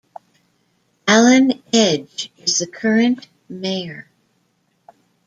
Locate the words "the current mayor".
2.57-4.07